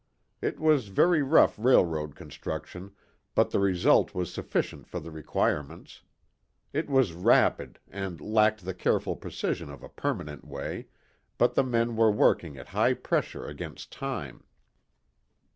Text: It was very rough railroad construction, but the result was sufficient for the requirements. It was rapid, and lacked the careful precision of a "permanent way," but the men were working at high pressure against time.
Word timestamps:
It 0.41 0.59
was 0.59 0.87
very 0.87 1.21
rough 1.21 1.59
railroad 1.59 2.15
construction, 2.15 2.91
but 3.35 3.51
the 3.51 3.59
result 3.59 4.15
was 4.15 4.33
sufficient 4.33 4.87
for 4.87 4.99
the 4.99 5.11
requirements. 5.11 6.01
It 6.73 6.89
was 6.89 7.13
rapid, 7.13 7.77
and 7.87 8.19
lacked 8.19 8.65
the 8.65 8.73
careful 8.73 9.15
precision 9.15 9.69
of 9.69 9.83
a 9.83 9.89
"permanent 9.89 10.43
way," 10.43 10.87
but 11.37 11.53
the 11.53 11.63
men 11.63 11.95
were 11.95 12.11
working 12.11 12.57
at 12.57 12.69
high 12.69 12.95
pressure 12.95 13.45
against 13.45 13.91
time. 13.91 14.43